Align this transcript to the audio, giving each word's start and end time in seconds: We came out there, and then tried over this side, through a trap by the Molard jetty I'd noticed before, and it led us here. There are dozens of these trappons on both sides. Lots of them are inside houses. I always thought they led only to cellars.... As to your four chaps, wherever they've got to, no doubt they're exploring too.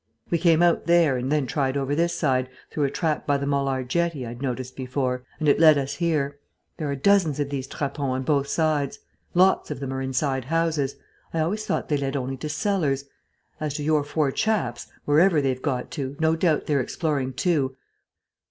We 0.31 0.39
came 0.39 0.63
out 0.63 0.87
there, 0.87 1.15
and 1.15 1.31
then 1.31 1.45
tried 1.45 1.77
over 1.77 1.93
this 1.93 2.15
side, 2.15 2.49
through 2.71 2.85
a 2.85 2.89
trap 2.89 3.27
by 3.27 3.37
the 3.37 3.45
Molard 3.45 3.87
jetty 3.87 4.25
I'd 4.25 4.41
noticed 4.41 4.75
before, 4.75 5.23
and 5.39 5.47
it 5.47 5.59
led 5.59 5.77
us 5.77 5.93
here. 5.97 6.39
There 6.77 6.89
are 6.89 6.95
dozens 6.95 7.39
of 7.39 7.51
these 7.51 7.67
trappons 7.67 8.09
on 8.15 8.23
both 8.23 8.47
sides. 8.47 8.97
Lots 9.35 9.69
of 9.69 9.79
them 9.79 9.93
are 9.93 10.01
inside 10.01 10.45
houses. 10.45 10.95
I 11.35 11.41
always 11.41 11.67
thought 11.67 11.87
they 11.87 11.97
led 11.97 12.15
only 12.15 12.37
to 12.37 12.49
cellars.... 12.49 13.05
As 13.59 13.75
to 13.75 13.83
your 13.83 14.03
four 14.03 14.31
chaps, 14.31 14.87
wherever 15.05 15.39
they've 15.39 15.61
got 15.61 15.91
to, 15.91 16.17
no 16.19 16.35
doubt 16.35 16.65
they're 16.65 16.81
exploring 16.81 17.33
too. 17.33 17.77